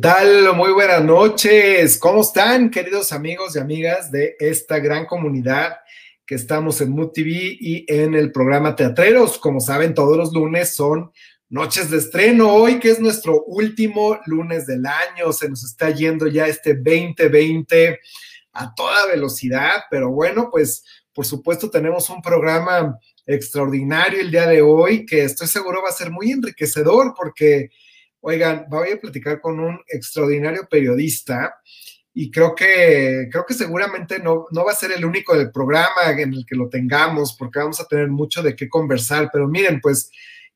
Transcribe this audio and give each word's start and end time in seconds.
tal? 0.00 0.54
Muy 0.54 0.72
buenas 0.72 1.02
noches. 1.02 1.98
¿Cómo 1.98 2.20
están, 2.20 2.70
queridos 2.70 3.12
amigos 3.12 3.56
y 3.56 3.58
amigas 3.58 4.12
de 4.12 4.36
esta 4.38 4.78
gran 4.78 5.06
comunidad 5.06 5.78
que 6.24 6.36
estamos 6.36 6.80
en 6.80 6.90
Mood 6.90 7.10
TV 7.10 7.56
y 7.58 7.84
en 7.88 8.14
el 8.14 8.30
programa 8.30 8.76
Teatreros? 8.76 9.38
Como 9.38 9.60
saben, 9.60 9.94
todos 9.94 10.16
los 10.16 10.32
lunes 10.32 10.74
son 10.74 11.10
noches 11.48 11.90
de 11.90 11.98
estreno. 11.98 12.52
Hoy, 12.52 12.78
que 12.78 12.90
es 12.90 13.00
nuestro 13.00 13.42
último 13.44 14.18
lunes 14.26 14.66
del 14.66 14.86
año, 14.86 15.32
se 15.32 15.48
nos 15.48 15.64
está 15.64 15.90
yendo 15.90 16.28
ya 16.28 16.46
este 16.46 16.74
2020 16.74 17.98
a 18.52 18.74
toda 18.74 19.06
velocidad, 19.06 19.82
pero 19.90 20.10
bueno, 20.10 20.48
pues 20.50 20.84
por 21.12 21.26
supuesto 21.26 21.70
tenemos 21.70 22.08
un 22.10 22.22
programa 22.22 22.96
extraordinario 23.26 24.20
el 24.20 24.30
día 24.30 24.46
de 24.46 24.62
hoy 24.62 25.04
que 25.04 25.24
estoy 25.24 25.48
seguro 25.48 25.82
va 25.82 25.88
a 25.88 25.92
ser 25.92 26.10
muy 26.10 26.30
enriquecedor 26.30 27.14
porque 27.16 27.70
Oigan, 28.28 28.66
voy 28.68 28.90
a 28.90 29.00
platicar 29.00 29.40
con 29.40 29.58
un 29.58 29.80
extraordinario 29.88 30.68
periodista 30.70 31.62
y 32.12 32.30
creo 32.30 32.54
que, 32.54 33.26
creo 33.32 33.46
que 33.46 33.54
seguramente 33.54 34.18
no, 34.18 34.44
no 34.50 34.66
va 34.66 34.72
a 34.72 34.74
ser 34.74 34.92
el 34.92 35.06
único 35.06 35.34
del 35.34 35.50
programa 35.50 36.10
en 36.10 36.34
el 36.34 36.44
que 36.44 36.54
lo 36.54 36.68
tengamos, 36.68 37.34
porque 37.38 37.60
vamos 37.60 37.80
a 37.80 37.86
tener 37.86 38.08
mucho 38.08 38.42
de 38.42 38.54
qué 38.54 38.68
conversar. 38.68 39.30
Pero 39.32 39.48
miren, 39.48 39.80
pues 39.80 40.10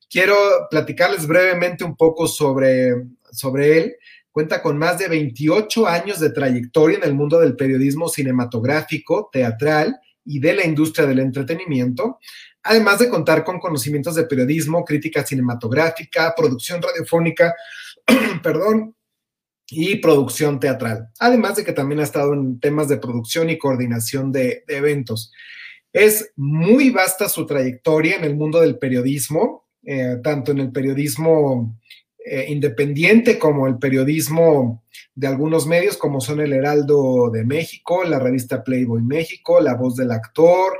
quiero 0.07 0.35
platicarles 0.69 1.25
brevemente 1.25 1.83
un 1.83 1.95
poco 1.97 2.27
sobre, 2.27 2.93
sobre 3.31 3.79
él. 3.79 3.95
Cuenta 4.31 4.61
con 4.61 4.77
más 4.77 4.99
de 4.99 5.07
28 5.07 5.87
años 5.87 6.19
de 6.19 6.29
trayectoria 6.29 6.99
en 6.99 7.05
el 7.05 7.15
mundo 7.15 7.39
del 7.39 7.55
periodismo 7.55 8.07
cinematográfico, 8.07 9.31
teatral 9.33 9.99
y 10.23 10.39
de 10.39 10.53
la 10.53 10.63
industria 10.63 11.07
del 11.07 11.17
entretenimiento 11.17 12.19
además 12.63 12.99
de 12.99 13.09
contar 13.09 13.43
con 13.43 13.59
conocimientos 13.59 14.15
de 14.15 14.25
periodismo, 14.25 14.85
crítica 14.85 15.25
cinematográfica, 15.25 16.33
producción 16.35 16.81
radiofónica, 16.81 17.53
perdón, 18.43 18.95
y 19.69 19.95
producción 19.97 20.59
teatral. 20.59 21.09
Además 21.19 21.55
de 21.55 21.63
que 21.63 21.73
también 21.73 21.99
ha 21.99 22.03
estado 22.03 22.33
en 22.33 22.59
temas 22.59 22.87
de 22.87 22.97
producción 22.97 23.49
y 23.49 23.57
coordinación 23.57 24.31
de, 24.31 24.63
eventos. 24.67 25.31
Es 25.91 26.31
muy 26.35 26.89
vasta 26.89 27.29
su 27.29 27.45
trayectoria 27.45 28.15
en 28.15 28.23
el 28.23 28.35
mundo 28.35 28.59
del 28.59 28.77
periodismo, 28.77 29.67
eh, 29.83 30.17
tanto 30.23 30.51
en 30.51 30.59
el 30.59 30.71
periodismo 30.71 31.77
eh, 32.25 32.45
independiente 32.49 33.37
como 33.37 33.67
el 33.67 33.77
periodismo 33.77 34.83
de 35.15 35.27
algunos 35.27 35.67
medios, 35.67 35.97
como 35.97 36.21
son 36.21 36.39
el 36.41 36.53
Heraldo 36.53 37.29
de 37.29 37.43
México, 37.43 38.03
la 38.03 38.19
revista 38.19 38.63
Playboy 38.63 39.03
México, 39.03 39.59
La 39.61 39.75
Voz 39.75 39.95
del 39.95 40.11
Actor, 40.11 40.79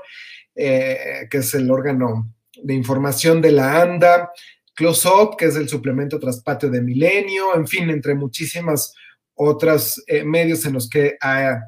eh, 0.56 1.28
que 1.30 1.38
es 1.38 1.54
el 1.54 1.70
órgano 1.70 2.34
de 2.62 2.74
información 2.74 3.42
de 3.42 3.52
la 3.52 3.82
ANDA, 3.82 4.32
Close 4.76 5.08
Up, 5.08 5.38
que 5.38 5.46
es 5.46 5.56
el 5.56 5.70
suplemento 5.70 6.20
Traspatio 6.20 6.70
de 6.70 6.82
Milenio, 6.82 7.56
en 7.56 7.68
fin, 7.68 7.90
entre 7.90 8.16
muchísimas 8.16 8.94
otros 9.36 10.04
eh, 10.08 10.24
medios 10.24 10.66
en 10.66 10.74
los 10.74 10.90
que 10.90 11.16
ha, 11.22 11.60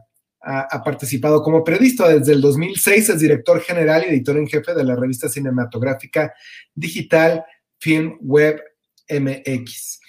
ha, 0.42 0.84
participado 0.84 1.42
como 1.42 1.64
periodista. 1.64 2.08
Desde 2.08 2.34
el 2.34 2.42
2006 2.42 3.10
es 3.10 3.20
director 3.20 3.60
general 3.62 4.04
y 4.04 4.10
editor 4.10 4.38
en 4.38 4.48
jefe 4.48 4.74
de 4.74 4.84
la 4.84 4.96
revista 4.96 5.30
cinematográfica 5.30 6.34
digital 6.74 7.44
Film 7.80 8.18
Web 8.22 8.62
MX. 9.10 10.00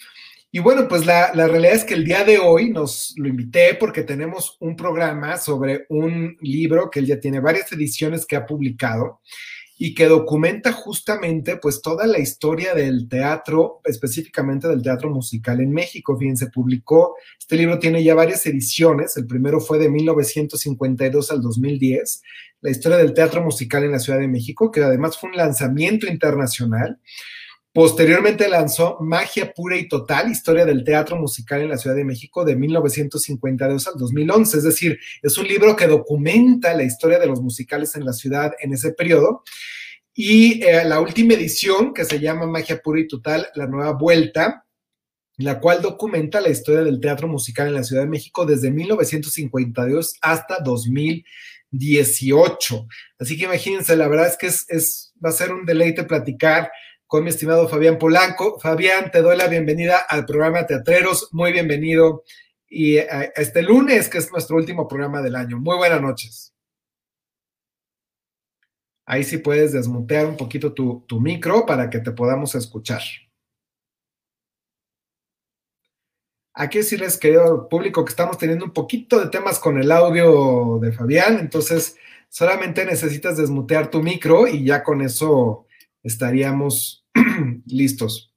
Y 0.52 0.60
bueno, 0.60 0.88
pues 0.88 1.04
la, 1.04 1.32
realidad 1.32 1.74
es 1.74 1.84
que 1.84 1.94
el 1.94 2.04
día 2.04 2.24
de 2.24 2.38
hoy 2.38 2.70
nos 2.70 3.14
lo 3.16 3.28
invité 3.28 3.74
porque 3.74 4.02
tenemos 4.02 4.56
un 4.60 4.76
programa 4.76 5.36
sobre 5.36 5.86
un 5.88 6.36
libro 6.40 6.90
que 6.90 7.00
él 7.00 7.06
ya 7.06 7.20
tiene 7.20 7.40
varias 7.40 7.70
ediciones 7.72 8.24
que 8.24 8.36
ha 8.36 8.46
publicado 8.46 9.20
y 9.78 9.94
que 9.94 10.06
documenta 10.06 10.72
justamente 10.72 11.58
pues 11.58 11.82
toda 11.82 12.06
la 12.06 12.18
historia 12.18 12.74
del 12.74 13.08
teatro, 13.08 13.82
específicamente 13.84 14.68
del 14.68 14.82
teatro 14.82 15.10
musical 15.10 15.60
en 15.60 15.70
México. 15.72 16.16
Fíjense, 16.16 16.46
publicó, 16.46 17.16
este 17.38 17.56
libro 17.56 17.78
tiene 17.78 18.02
ya 18.02 18.14
varias 18.14 18.46
ediciones, 18.46 19.16
el 19.18 19.26
primero 19.26 19.60
fue 19.60 19.78
de 19.78 19.90
1952 19.90 21.30
al 21.30 21.42
2010, 21.42 22.22
la 22.62 22.70
historia 22.70 22.96
del 22.96 23.12
teatro 23.12 23.42
musical 23.42 23.84
en 23.84 23.92
la 23.92 23.98
Ciudad 23.98 24.20
de 24.20 24.28
México, 24.28 24.70
que 24.70 24.82
además 24.82 25.18
fue 25.18 25.28
un 25.28 25.36
lanzamiento 25.36 26.06
internacional. 26.06 26.98
Posteriormente 27.76 28.48
lanzó 28.48 28.96
Magia 29.00 29.52
Pura 29.52 29.76
y 29.76 29.86
Total, 29.86 30.30
Historia 30.30 30.64
del 30.64 30.82
Teatro 30.82 31.18
Musical 31.18 31.60
en 31.60 31.68
la 31.68 31.76
Ciudad 31.76 31.94
de 31.94 32.06
México 32.06 32.42
de 32.42 32.56
1952 32.56 33.88
al 33.88 33.98
2011. 33.98 34.56
Es 34.56 34.64
decir, 34.64 34.98
es 35.20 35.36
un 35.36 35.46
libro 35.46 35.76
que 35.76 35.86
documenta 35.86 36.72
la 36.72 36.84
historia 36.84 37.18
de 37.18 37.26
los 37.26 37.42
musicales 37.42 37.94
en 37.94 38.06
la 38.06 38.14
ciudad 38.14 38.54
en 38.60 38.72
ese 38.72 38.94
periodo. 38.94 39.42
Y 40.14 40.64
eh, 40.64 40.86
la 40.86 41.00
última 41.00 41.34
edición, 41.34 41.92
que 41.92 42.06
se 42.06 42.18
llama 42.18 42.46
Magia 42.46 42.80
Pura 42.80 43.00
y 43.00 43.08
Total, 43.08 43.46
La 43.54 43.66
Nueva 43.66 43.92
Vuelta, 43.92 44.64
la 45.36 45.60
cual 45.60 45.82
documenta 45.82 46.40
la 46.40 46.48
historia 46.48 46.82
del 46.82 46.98
teatro 46.98 47.28
musical 47.28 47.68
en 47.68 47.74
la 47.74 47.84
Ciudad 47.84 48.04
de 48.04 48.08
México 48.08 48.46
desde 48.46 48.70
1952 48.70 50.16
hasta 50.22 50.60
2018. 50.64 52.86
Así 53.18 53.36
que 53.36 53.44
imagínense, 53.44 53.94
la 53.96 54.08
verdad 54.08 54.28
es 54.28 54.38
que 54.38 54.46
es 54.46 55.12
va 55.22 55.28
a 55.28 55.32
ser 55.32 55.52
un 55.52 55.66
deleite 55.66 56.04
platicar 56.04 56.70
con 57.06 57.22
mi 57.22 57.30
estimado 57.30 57.68
Fabián 57.68 57.98
Polanco. 57.98 58.58
Fabián, 58.58 59.10
te 59.10 59.22
doy 59.22 59.36
la 59.36 59.48
bienvenida 59.48 59.98
al 59.98 60.26
programa 60.26 60.66
Teatreros, 60.66 61.28
muy 61.32 61.52
bienvenido. 61.52 62.24
Y 62.68 62.96
eh, 62.96 63.32
este 63.36 63.62
lunes, 63.62 64.08
que 64.08 64.18
es 64.18 64.30
nuestro 64.32 64.56
último 64.56 64.88
programa 64.88 65.22
del 65.22 65.36
año. 65.36 65.58
Muy 65.58 65.76
buenas 65.76 66.00
noches. 66.00 66.52
Ahí 69.04 69.22
sí 69.22 69.38
puedes 69.38 69.72
desmutear 69.72 70.26
un 70.26 70.36
poquito 70.36 70.72
tu, 70.72 71.04
tu 71.06 71.20
micro 71.20 71.64
para 71.64 71.88
que 71.90 72.00
te 72.00 72.10
podamos 72.10 72.56
escuchar. 72.56 73.02
Aquí 76.54 76.78
decirles, 76.78 77.18
querido 77.18 77.68
público, 77.68 78.04
que 78.04 78.10
estamos 78.10 78.38
teniendo 78.38 78.64
un 78.64 78.72
poquito 78.72 79.20
de 79.20 79.28
temas 79.28 79.60
con 79.60 79.78
el 79.78 79.92
audio 79.92 80.78
de 80.80 80.90
Fabián, 80.90 81.38
entonces 81.38 81.96
solamente 82.30 82.84
necesitas 82.84 83.36
desmutear 83.36 83.90
tu 83.90 84.02
micro 84.02 84.48
y 84.48 84.64
ya 84.64 84.82
con 84.82 85.02
eso 85.02 85.65
estaríamos 86.06 87.04
listos. 87.66 88.32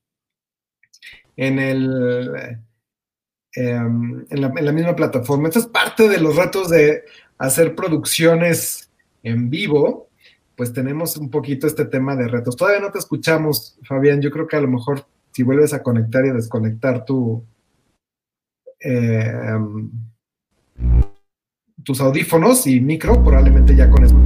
En, 1.38 1.60
el, 1.60 2.60
em, 3.54 4.26
en, 4.30 4.42
la, 4.42 4.72
misma 4.74 4.96
plataforma. 4.96 5.48
Esto 5.48 5.60
es 5.60 5.68
parte 5.68 6.10
de 6.10 6.20
los 6.20 6.36
retos 6.36 6.70
de 6.70 7.04
hacer 7.38 7.76
producciones 7.76 8.90
en 9.24 9.50
vivo, 9.50 10.10
pues 10.58 10.74
tenemos 10.74 11.16
un 11.16 11.30
poquito 11.30 11.66
este 11.66 11.86
tema 11.86 12.16
de 12.18 12.28
retos. 12.28 12.58
Todavía 12.58 12.82
no 12.82 12.92
te 12.92 13.00
escuchamos, 13.00 13.78
Fabián. 13.84 14.22
Yo 14.22 14.32
creo 14.32 14.48
que 14.48 14.58
a 14.58 14.62
lo 14.62 14.68
mejor 14.68 15.06
si 15.32 15.44
vuelves 15.44 15.74
a 15.74 15.82
conectar 15.82 16.26
y 16.26 16.32
desconectar 16.32 17.06
tu, 17.06 17.46
em, 18.82 19.90
tus 21.84 22.02
audífonos 22.02 22.68
y 22.68 22.82
micro, 22.82 23.24
probablemente 23.24 23.74
ya 23.76 23.90
con 23.90 24.04
eso. 24.04 24.18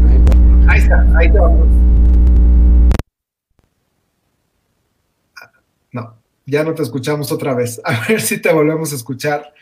Ahí 0.68 0.80
está, 0.80 1.06
ahí 1.16 1.32
te 1.32 1.38
vamos. 1.38 1.68
No, 5.94 6.16
ya 6.46 6.64
no 6.64 6.74
te 6.74 6.84
escuchamos 6.84 7.32
otra 7.32 7.54
vez. 7.54 7.82
A 7.86 8.08
ver 8.08 8.22
si 8.22 8.42
te 8.42 8.52
volvemos 8.52 8.92
a 8.92 8.96
escuchar. 8.96 9.54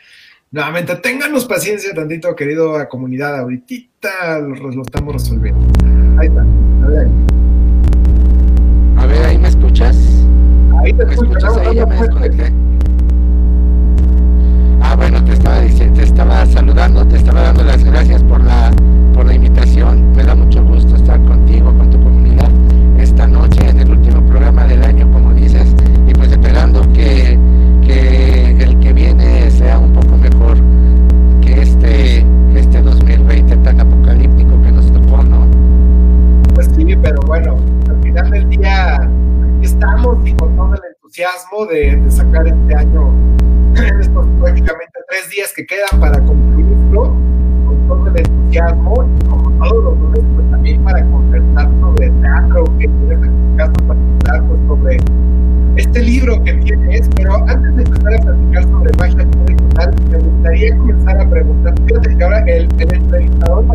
Nuevamente, 0.50 0.94
ténganos 0.96 1.46
paciencia 1.46 1.94
tantito, 1.94 2.34
querido 2.36 2.76
a 2.76 2.88
comunidad. 2.88 3.38
Ahorita 3.38 4.38
lo, 4.40 4.82
estamos 4.82 5.14
resolviendo. 5.14 5.66
Ahí 6.18 6.28
está. 6.28 6.42
A 6.42 6.88
ver, 6.88 6.98
ahí. 6.98 7.10
A 8.98 9.06
ver, 9.06 9.24
¿ahí 9.24 9.38
me 9.38 9.48
escuchas? 9.48 9.96
Ahí 10.82 10.92
te 10.92 11.06
¿Me 11.06 11.14
escuchas? 11.14 11.56
Ahí 11.56 11.76
ya 11.76 11.86
me 11.86 11.96
desconecté. 11.96 12.52
Ah, 14.82 14.94
bueno, 14.94 15.24
te 15.24 15.32
estaba 15.32 15.60
diciendo, 15.60 16.00
te 16.00 16.04
estaba 16.04 16.44
saludando, 16.44 17.06
te 17.08 17.16
estaba 17.16 17.40
dando 17.40 17.64
las 17.64 17.82
gracias 17.82 18.22
por 18.24 18.44
la, 18.44 18.70
por 19.14 19.24
la 19.24 19.34
invitación. 19.34 20.12
Me 20.14 20.22
da 20.22 20.34
mucho 20.34 20.62
gusto 20.62 20.71
entusiasmo 41.22 41.66
de, 41.66 41.96
de 41.96 42.10
sacar 42.10 42.46
este 42.46 42.74
año, 42.74 43.12
estos 44.00 44.26
prácticamente 44.40 44.92
tres 45.08 45.30
días 45.30 45.52
que 45.54 45.66
quedan 45.66 46.00
para 46.00 46.18
concluirlo, 46.20 47.14
con 47.66 47.88
todo 47.88 48.08
el 48.08 48.18
entusiasmo 48.18 49.04
y 49.04 49.24
como 49.26 49.50
todos 49.64 49.84
los 49.84 49.98
lunes, 49.98 50.24
pues 50.34 50.50
también 50.50 50.82
para 50.84 51.04
conversar 51.04 51.68
sobre 51.80 52.10
teatro, 52.10 52.64
que 52.78 52.88
tiene 52.88 53.14
en 53.14 53.56
caso 53.56 53.72
particular, 53.72 54.42
pues 54.48 54.60
sobre 54.66 54.96
este 55.76 56.02
libro 56.02 56.42
que 56.42 56.54
tienes, 56.54 57.08
pero 57.16 57.36
antes 57.46 57.76
de 57.76 57.82
empezar 57.82 58.14
a 58.14 58.18
platicar 58.18 58.62
sobre 58.64 58.90
magia 58.98 59.30
total, 59.30 59.94
me 60.10 60.18
gustaría 60.18 60.76
comenzar 60.76 61.20
a 61.20 61.30
preguntar, 61.30 61.74
fíjate 61.86 62.16
que 62.16 62.24
ahora 62.24 62.38
el, 62.40 62.68
el 62.78 62.94
entrevistador 62.94 63.70
va 63.70 63.74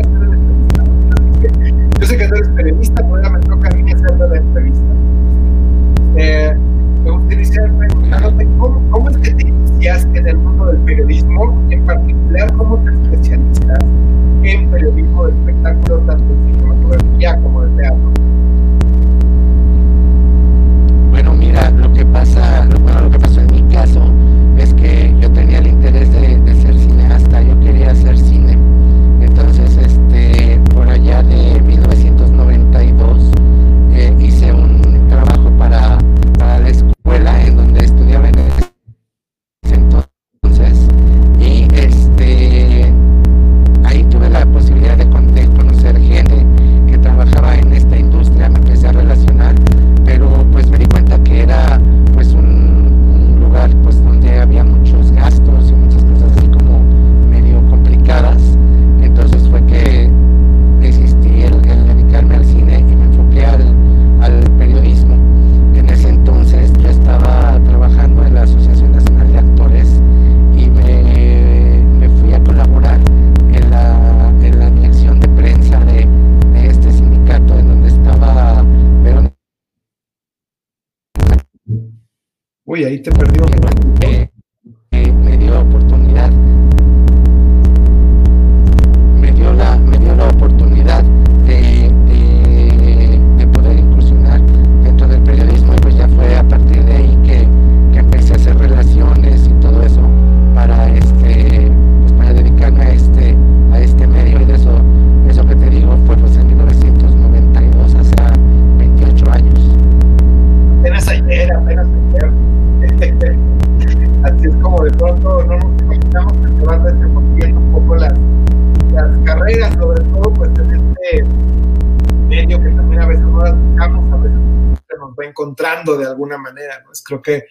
de 125.96 126.06
alguna 126.06 126.38
manera. 126.38 126.84
Es 126.92 127.02
creo 127.02 127.22
que 127.22 127.44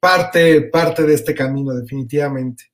parte, 0.00 0.62
parte 0.62 1.02
de 1.04 1.14
este 1.14 1.34
camino, 1.34 1.74
definitivamente. 1.74 2.64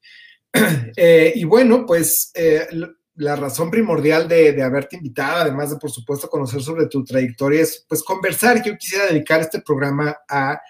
Eh, 0.97 1.33
y 1.35 1.43
bueno, 1.43 1.85
pues 1.85 2.31
eh, 2.33 2.69
la 3.17 3.35
razón 3.35 3.73
primordial 3.73 4.29
de, 4.29 4.53
de, 4.53 4.63
haberte 4.63 4.95
invitado, 4.95 5.39
además 5.39 5.71
de 5.71 5.79
por 5.79 5.91
supuesto 5.91 6.29
conocer 6.29 6.63
sobre 6.63 6.87
tu 6.87 7.03
trayectoria, 7.03 7.63
es 7.63 7.85
pues 7.89 8.05
conversar. 8.05 8.63
Yo 8.63 8.77
quisiera 8.77 9.07
dedicar 9.07 9.41
este 9.41 9.61
programa 9.61 10.17
a 10.29 10.61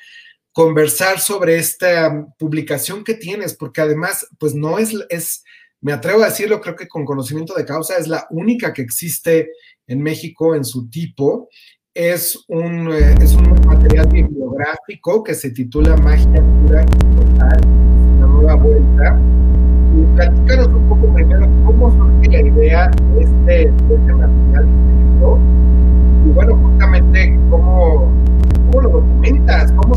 conversar 0.55 1.21
sobre 1.21 1.57
esta 1.57 2.09
mm, 2.09 2.35
publicación 2.39 3.05
que 3.05 3.15
tienes, 3.15 3.55
porque 3.55 3.83
además, 3.83 4.27
pues 4.39 4.55
no 4.55 4.79
es, 4.79 4.95
es, 5.11 5.45
me 5.81 5.93
atrevo 5.93 6.23
a 6.23 6.27
decirlo, 6.27 6.61
creo 6.61 6.77
que 6.77 6.89
con 6.89 7.05
conocimiento 7.05 7.55
de 7.55 7.67
causa, 7.67 7.99
es 7.99 8.07
la 8.07 8.27
única 8.31 8.73
que 8.73 8.81
existe 8.81 9.51
en 9.87 10.01
México 10.01 10.55
en 10.55 10.65
su 10.65 10.89
tipo 10.89 11.51
es 11.95 12.45
un, 12.49 12.93
eh, 12.93 13.15
es 13.21 13.35
un 13.35 13.55
material 13.67 14.09
bibliográfico 14.09 15.23
que 15.23 15.35
se 15.35 15.51
titula 15.51 15.97
Magia 15.97 16.43
Pura 16.43 16.85
y 16.85 17.07
una 18.19 18.27
nueva 18.27 18.55
vuelta. 18.57 19.17
Y 19.97 20.17
platícanos 20.17 20.67
un 20.69 20.89
poco 20.89 21.07
primero 21.15 21.49
cómo 21.65 21.93
surge 21.93 22.31
la 22.31 22.41
idea 22.41 22.91
de 23.15 23.23
este, 23.23 23.71
de 23.71 23.95
este 23.95 24.13
material 24.13 24.67
y 26.27 26.31
bueno, 26.31 26.57
justamente 26.57 27.39
cómo, 27.51 28.11
cómo 28.71 28.83
lo 28.83 28.89
documentas, 28.89 29.73
cómo 29.73 29.95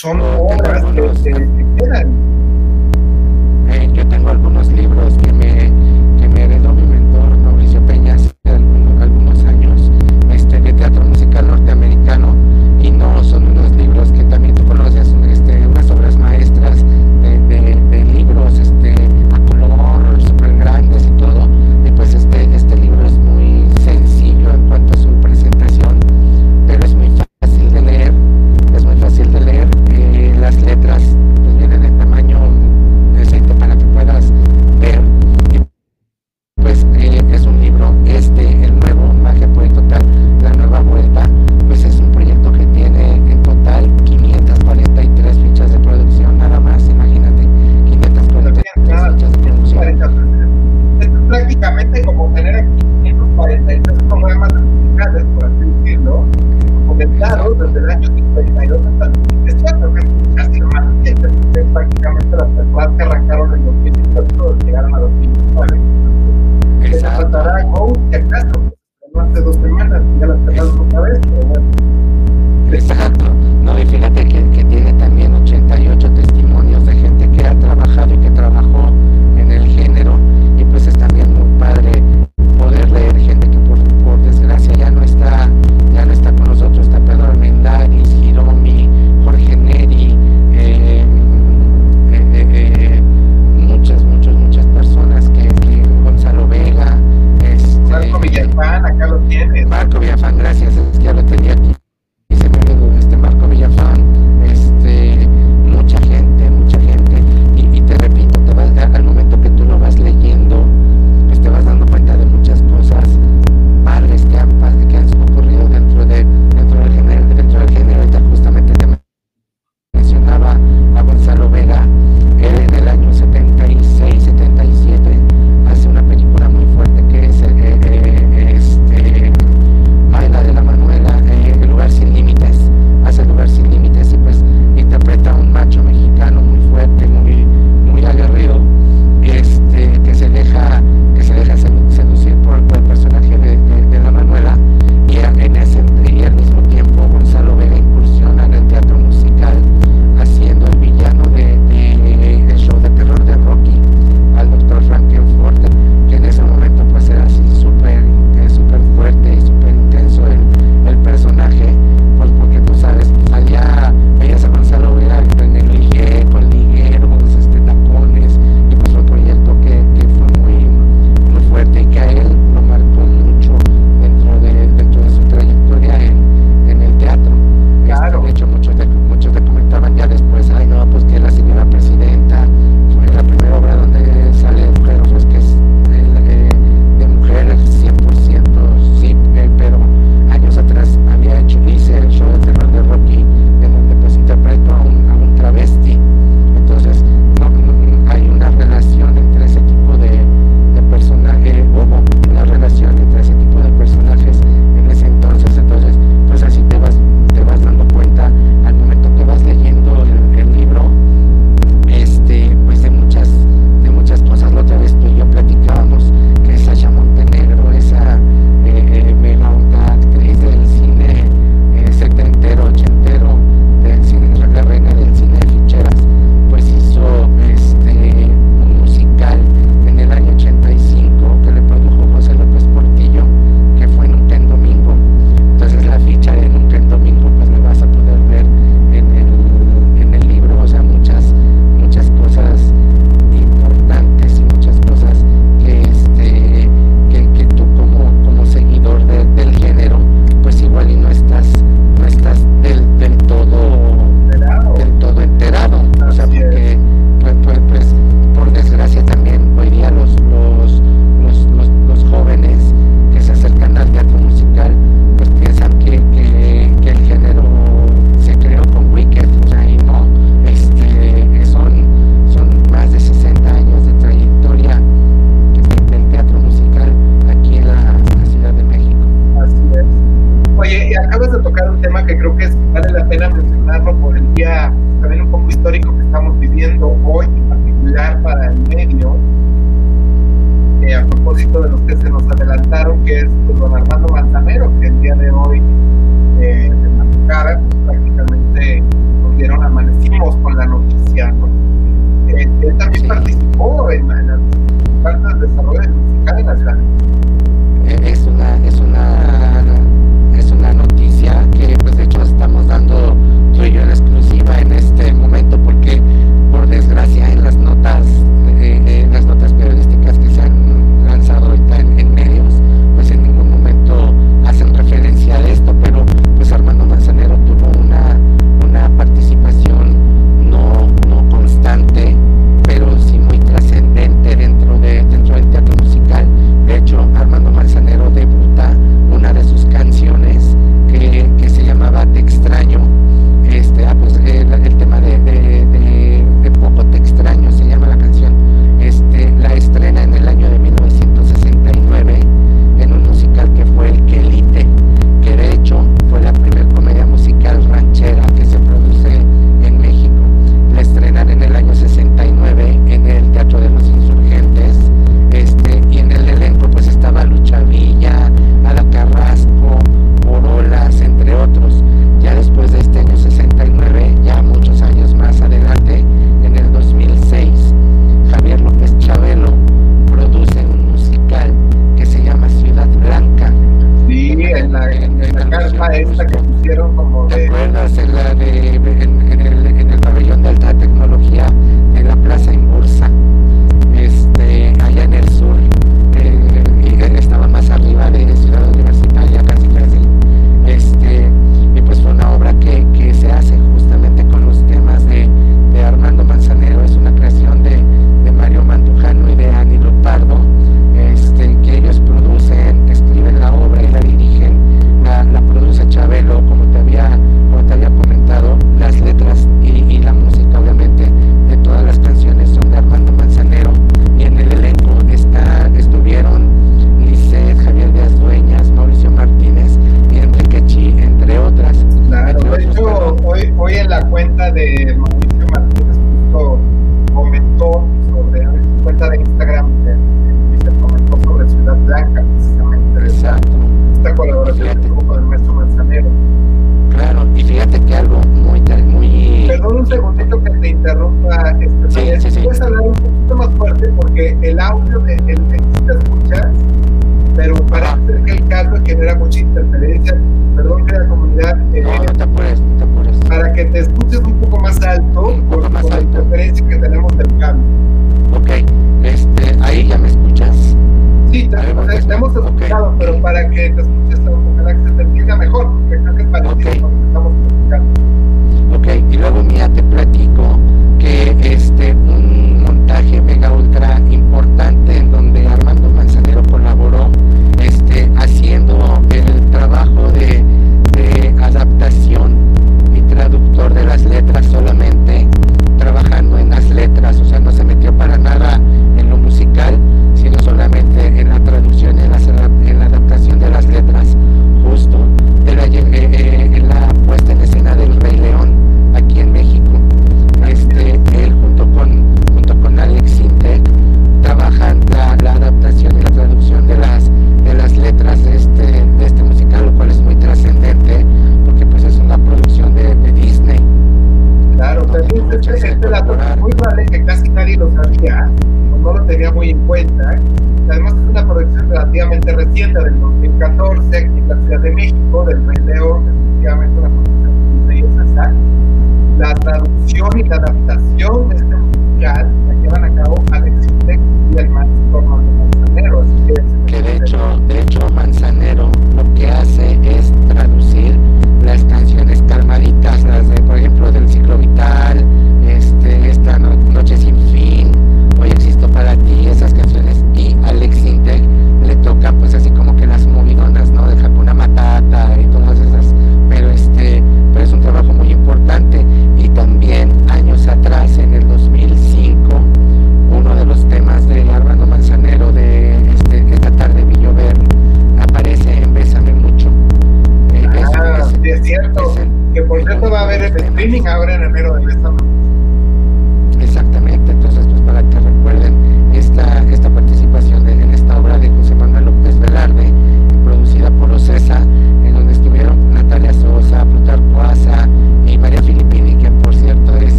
son 0.00 0.29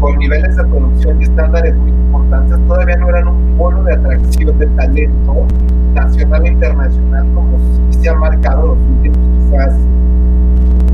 con 0.00 0.18
niveles 0.18 0.56
de 0.56 0.64
producción 0.64 1.20
y 1.20 1.24
estándares 1.24 1.74
muy 1.76 1.90
importantes, 1.90 2.58
todavía 2.66 2.96
no 2.96 3.08
eran 3.08 3.28
un 3.28 3.56
polo 3.56 3.82
de 3.84 3.94
atracción 3.94 4.58
de 4.58 4.66
talento 4.66 5.46
nacional 5.94 6.44
e 6.44 6.48
internacional 6.48 7.26
como 7.34 7.58
se 7.90 8.08
ha 8.08 8.14
marcado 8.14 8.68
los 8.68 8.78
últimos 8.78 9.18
quizás 9.38 9.74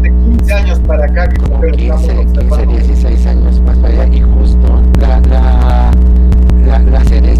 de 0.03 0.11
15 0.11 0.53
años 0.53 0.81
para 0.81 1.05
acá. 1.05 1.29
Que 1.29 1.37
como 1.39 1.61
15, 1.61 2.27
15, 2.27 2.67
16 2.67 3.27
años 3.27 3.61
más 3.63 3.79
para 3.79 4.03
allá 4.03 4.15
y 4.15 4.21
justo 4.21 4.83
la, 5.01 5.21
la, 5.21 5.91
la, 6.67 6.79
la 6.79 7.05
serie 7.05 7.38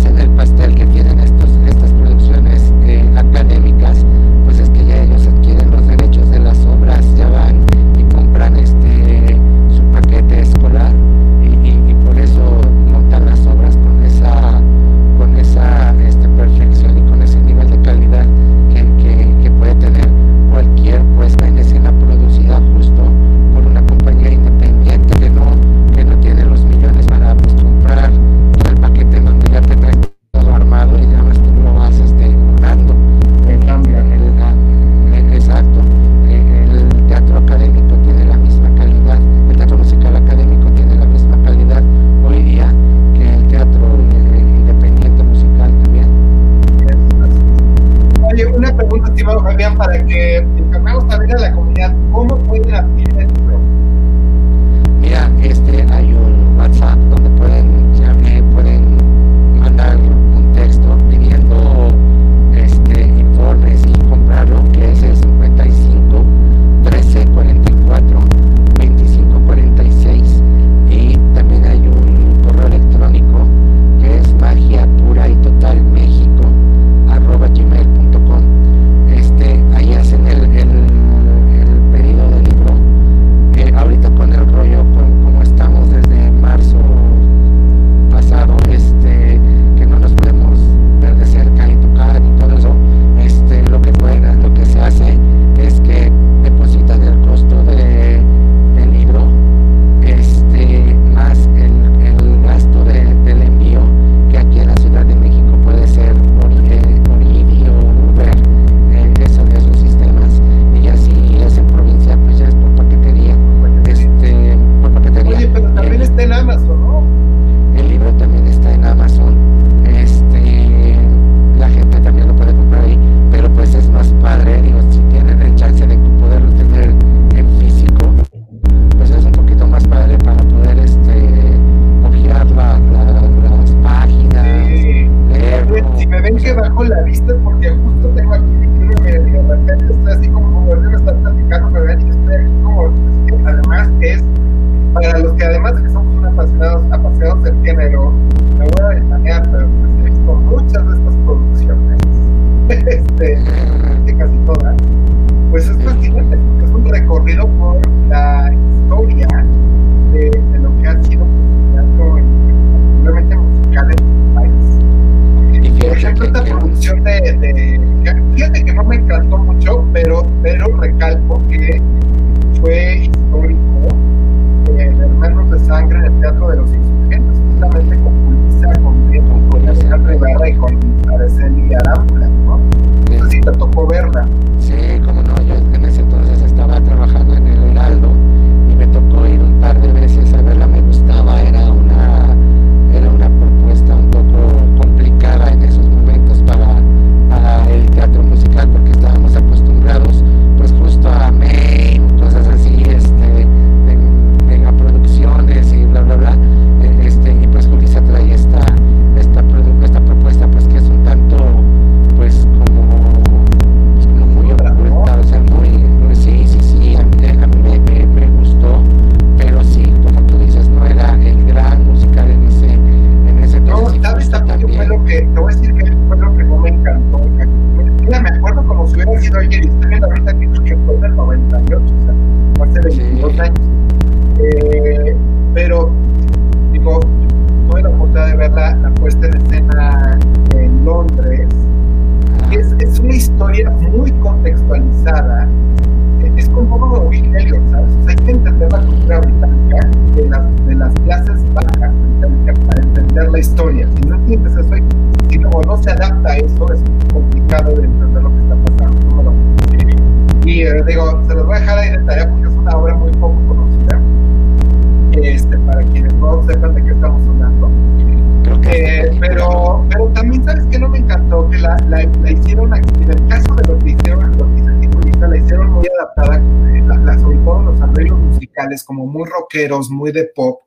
la, 271.89 272.05
la, 272.05 272.31
hicieron, 272.31 272.75
en 272.75 273.11
el 273.11 273.29
caso 273.29 273.55
de 273.55 273.73
lo 273.73 273.79
que 273.79 273.91
hicieron 273.91 274.37
Loquisa 274.37 275.29
la 275.29 275.37
hicieron 275.37 275.71
muy 275.73 275.87
adaptada, 275.99 276.37
eh, 276.37 276.83
la, 276.87 277.19
sobre 277.19 277.39
todo 277.39 277.63
los 277.63 277.81
arreglos 277.81 278.19
musicales, 278.19 278.85
como 278.85 279.07
muy 279.07 279.29
rockeros, 279.29 279.91
muy 279.91 280.13
de 280.13 280.31
pop, 280.35 280.61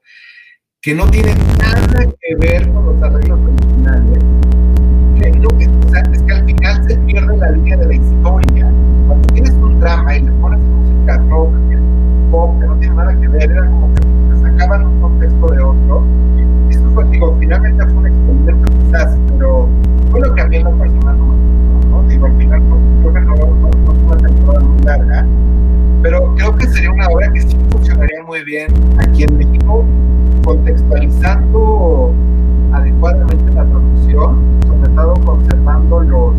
que 0.81 0.93
no 0.93 1.09
tienen 1.09 1.37
nada 1.57 2.05
que 2.19 2.35
ver 2.35 2.71
con 2.71 2.85
los 2.85 3.01
arreglos 3.01 3.39
originales. 3.39 4.19
Que, 5.15 5.31
que, 5.31 5.47
o 5.47 5.89
sea, 5.89 6.01
es 6.11 6.21
que 6.23 6.33
al 6.33 6.45
final 6.45 6.89
se 6.89 6.97
pierde 6.97 7.37
la 7.37 7.51
línea 7.51 7.77
de 7.77 7.85
la 7.85 7.93
historia. 7.93 8.73
Cuando 9.07 9.27
tienes 9.33 9.51
un 9.51 9.79
drama 9.79 10.17
y 10.17 10.21
le 10.23 10.31
pones 10.33 10.59
música 10.59 11.17
rock, 11.29 11.53
pop, 12.31 12.59
que 12.59 12.67
no 12.67 12.75
tiene 12.77 12.95
nada 12.95 13.19
que 13.19 13.27
ver, 13.27 13.51
era 13.51 13.65
como 13.65 13.93
que 13.93 14.01
te 14.01 14.41
sacaban 14.41 14.85
un 14.85 15.01
contexto 15.01 15.47
de 15.47 15.61
otro 15.61 16.03
fue, 16.93 17.05
digo, 17.05 17.35
finalmente 17.39 17.85
fue 17.85 17.93
un 17.93 18.07
experimento 18.07 18.71
quizás, 18.71 19.17
pero 19.37 19.69
fue 20.09 20.21
lo 20.21 20.33
que 20.33 20.41
a 20.41 20.45
mí 20.47 20.63
no 20.63 20.71
me 20.71 20.89
¿no? 20.89 22.03
Digo, 22.07 22.25
al 22.25 22.37
final 22.37 22.61
pues, 22.61 22.81
creo 23.01 23.13
que 23.13 23.21
no, 23.21 23.35
no, 23.35 23.69
fue 23.85 23.93
una 23.95 24.17
temporada 24.17 24.65
muy 24.65 24.83
larga, 24.83 25.25
pero 26.01 26.35
creo 26.35 26.50
sería 26.67 26.91
una 26.91 27.07
obra 27.07 27.31
que 27.31 27.41
sí 27.41 27.57
funcionaría 27.71 28.23
muy 28.23 28.43
bien 28.43 28.67
aquí 28.99 29.23
en 29.23 29.37
México, 29.37 29.85
contextualizando 30.43 32.13
adecuadamente 32.73 33.51
la 33.53 33.63
producción, 33.65 34.59
sobre 34.67 34.89
todo 34.89 35.13
conservando 35.25 36.01
los, 36.01 36.35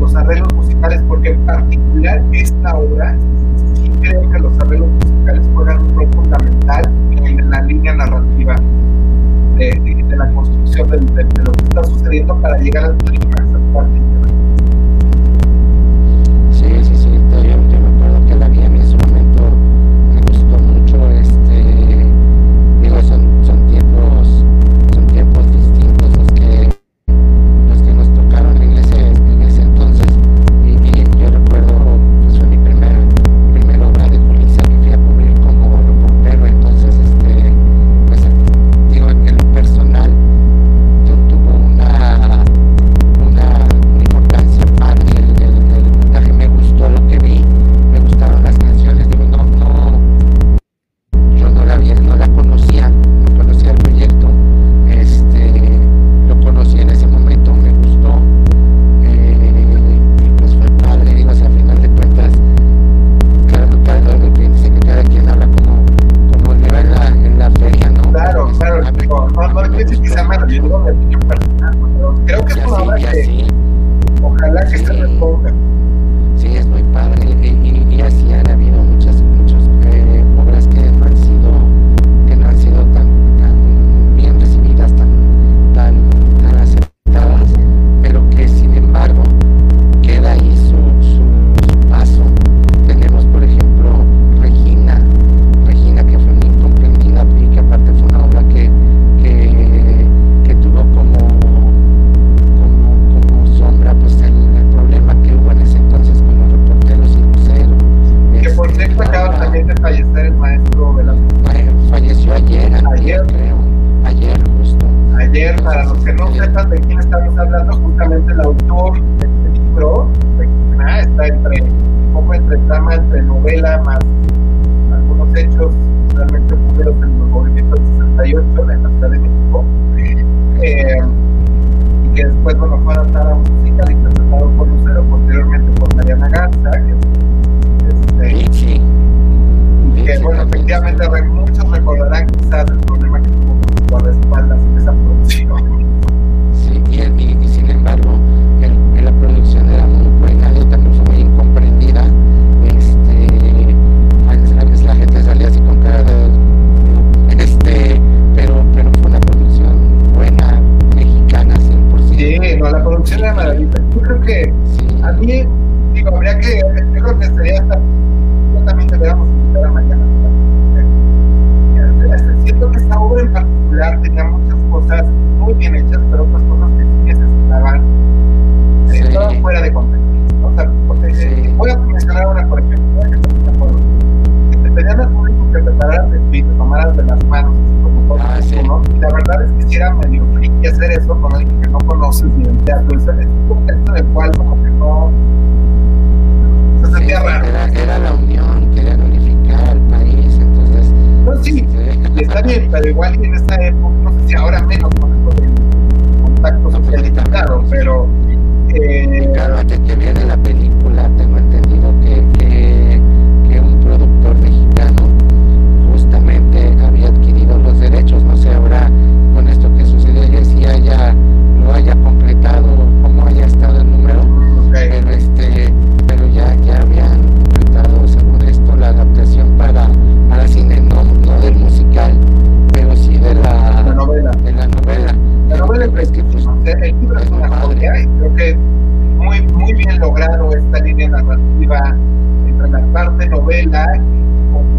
los 0.00 0.14
arreglos 0.14 0.52
musicales, 0.54 1.02
porque 1.08 1.30
en 1.30 1.46
particular 1.46 2.22
esta 2.32 2.76
obra 2.76 3.16
sí 3.74 3.90
creo 4.00 4.30
que 4.30 4.38
los 4.38 4.58
arreglos 4.60 4.88
musicales 4.88 5.48
juegan 5.54 5.82
un 5.82 5.96
rol 5.96 6.08
fundamental 6.14 6.84
en 7.12 7.50
la 7.50 7.62
línea 7.62 7.94
narrativa 7.94 8.56
de, 9.56 10.16
la 10.16 10.28
construcción 10.32 10.90
de, 10.90 10.98
lo 10.98 11.52
que 11.52 11.64
está 11.64 11.84
sucediendo 11.84 12.36
para 12.40 12.58
llegar 12.58 12.84
al 12.84 12.96
clímax 12.98 13.52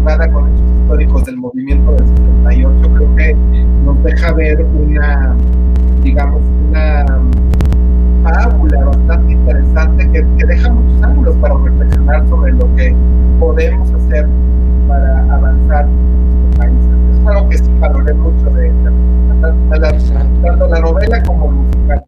con 0.04 0.48
hechos 0.48 0.60
históricos 0.82 1.24
del 1.24 1.36
movimiento 1.38 1.92
del 1.92 2.06
68, 2.06 2.90
creo 2.94 3.16
que 3.16 3.34
nos 3.84 4.02
deja 4.04 4.32
ver 4.34 4.62
una, 4.62 5.34
digamos, 6.02 6.42
una 6.68 7.06
fábula 8.22 8.84
bastante 8.84 9.32
interesante 9.32 10.10
que, 10.10 10.26
que 10.38 10.46
deja 10.46 10.70
muchos 10.70 11.02
ángulos 11.02 11.36
para 11.36 11.54
reflexionar 11.56 12.28
sobre 12.28 12.52
lo 12.52 12.76
que 12.76 12.94
podemos 13.40 13.90
hacer 13.94 14.28
para 14.88 15.20
avanzar 15.34 15.86
en 15.86 16.50
nuestro 16.50 16.60
país. 16.60 17.20
Es 17.20 17.26
algo 17.26 17.48
que 17.48 17.58
sí 17.58 17.70
valoré 17.80 18.12
mucho 18.12 18.50
de, 18.50 18.62
de, 18.62 18.90
de 19.80 20.42
tanto 20.42 20.68
la 20.68 20.80
novela 20.80 21.22
como 21.22 21.48
musical. 21.48 22.04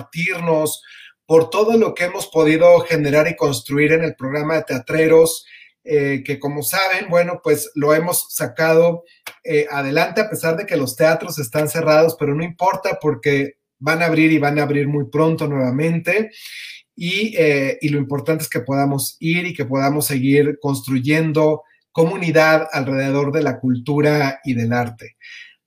compartirnos, 0.00 0.82
por 1.26 1.48
todo 1.48 1.76
lo 1.76 1.94
que 1.94 2.04
hemos 2.04 2.26
podido 2.26 2.80
generar 2.80 3.28
y 3.28 3.36
construir 3.36 3.92
en 3.92 4.02
el 4.02 4.16
programa 4.16 4.56
de 4.56 4.64
teatreros, 4.64 5.46
eh, 5.84 6.22
que 6.24 6.40
como 6.40 6.62
saben, 6.62 7.08
bueno, 7.08 7.40
pues 7.42 7.70
lo 7.74 7.94
hemos 7.94 8.26
sacado 8.34 9.04
eh, 9.44 9.66
adelante 9.70 10.20
a 10.20 10.28
pesar 10.28 10.56
de 10.56 10.66
que 10.66 10.76
los 10.76 10.96
teatros 10.96 11.38
están 11.38 11.68
cerrados, 11.68 12.16
pero 12.18 12.34
no 12.34 12.42
importa 12.42 12.98
porque 13.00 13.54
van 13.78 14.02
a 14.02 14.06
abrir 14.06 14.32
y 14.32 14.38
van 14.38 14.58
a 14.58 14.64
abrir 14.64 14.88
muy 14.88 15.08
pronto 15.08 15.46
nuevamente. 15.46 16.30
Y 16.96 17.34
eh, 17.38 17.78
lo 17.82 17.98
importante 17.98 18.42
es 18.42 18.50
que 18.50 18.60
podamos 18.60 19.16
ir 19.20 19.46
y 19.46 19.54
que 19.54 19.64
podamos 19.64 20.06
seguir 20.06 20.58
construyendo 20.60 21.62
comunidad 21.92 22.68
alrededor 22.72 23.32
de 23.32 23.42
la 23.42 23.60
cultura 23.60 24.40
y 24.44 24.54
del 24.54 24.72
arte. 24.72 25.16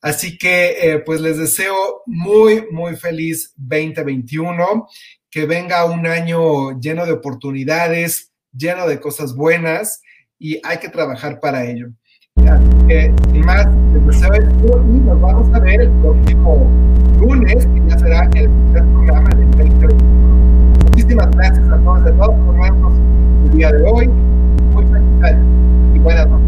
Así 0.03 0.37
que 0.37 0.75
eh, 0.81 0.99
pues 0.99 1.21
les 1.21 1.37
deseo 1.37 2.03
muy, 2.05 2.65
muy 2.71 2.97
feliz 2.97 3.53
2021, 3.55 4.85
que 5.31 5.45
venga 5.45 5.85
un 5.85 6.05
año 6.05 6.77
lleno 6.77 7.05
de 7.05 7.13
oportunidades, 7.13 8.33
lleno 8.51 8.85
de 8.85 8.99
cosas 8.99 9.33
buenas 9.33 10.01
y 10.37 10.59
hay 10.65 10.79
que 10.79 10.89
trabajar 10.89 11.39
para 11.39 11.63
ello. 11.63 11.87
Así 12.35 12.87
que, 12.89 13.13
sin 13.31 13.45
más, 13.45 13.65
les 13.93 14.05
deseo 14.05 14.33
el 14.33 14.43
y 14.43 14.99
nos 14.99 15.21
vamos 15.21 15.55
a 15.55 15.59
ver 15.61 15.79
el 15.79 15.91
próximo 16.01 16.69
lunes, 17.21 17.65
que 17.65 17.81
ya 17.87 17.97
será 17.97 18.29
el 18.35 18.49
primer 18.49 18.83
programa 18.83 19.29
del 19.29 19.51
2021. 19.51 19.95
Muchísimas 20.83 21.31
gracias 21.31 21.69
a 21.69 21.77
todos 21.77 22.05
y 22.05 22.09
a 22.09 22.17
todos 22.17 22.45
por 22.45 22.59
vernos 22.59 22.93
el 23.45 23.57
día 23.57 23.71
de 23.71 23.83
hoy. 23.83 24.07
Muy 24.07 24.85
feliz 24.85 25.37
y 25.95 25.99
buenas 25.99 26.27
noches. 26.27 26.42